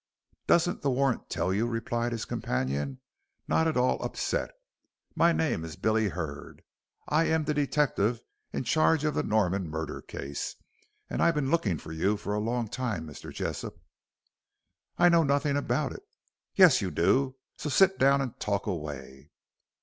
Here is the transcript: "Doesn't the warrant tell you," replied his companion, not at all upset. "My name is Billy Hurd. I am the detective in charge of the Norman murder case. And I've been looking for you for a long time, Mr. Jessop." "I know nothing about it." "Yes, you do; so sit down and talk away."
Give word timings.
"Doesn't 0.47 0.81
the 0.81 0.89
warrant 0.89 1.29
tell 1.29 1.53
you," 1.53 1.67
replied 1.67 2.11
his 2.11 2.25
companion, 2.25 2.99
not 3.47 3.67
at 3.67 3.77
all 3.77 4.01
upset. 4.01 4.49
"My 5.13 5.31
name 5.31 5.63
is 5.63 5.75
Billy 5.75 6.07
Hurd. 6.09 6.63
I 7.07 7.25
am 7.25 7.43
the 7.43 7.53
detective 7.53 8.19
in 8.51 8.63
charge 8.63 9.03
of 9.03 9.13
the 9.13 9.21
Norman 9.21 9.69
murder 9.69 10.01
case. 10.01 10.55
And 11.07 11.21
I've 11.21 11.35
been 11.35 11.51
looking 11.51 11.77
for 11.77 11.91
you 11.91 12.17
for 12.17 12.33
a 12.33 12.39
long 12.39 12.67
time, 12.67 13.05
Mr. 13.05 13.31
Jessop." 13.31 13.79
"I 14.97 15.07
know 15.07 15.21
nothing 15.23 15.55
about 15.55 15.91
it." 15.91 16.01
"Yes, 16.55 16.81
you 16.81 16.89
do; 16.89 17.35
so 17.55 17.69
sit 17.69 17.99
down 17.99 18.21
and 18.21 18.39
talk 18.39 18.65
away." 18.65 19.29